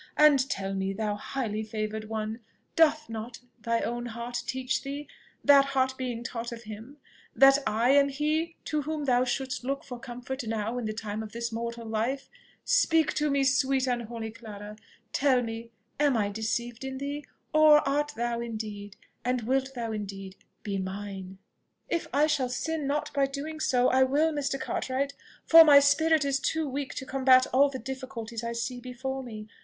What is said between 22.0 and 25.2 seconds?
I shall sin not by doing so, I will, Mr. Cartwright;